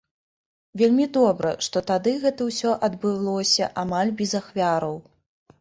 [0.81, 4.99] Вельмі добра, што тады гэта ўсё адбылося амаль без ахвяраў.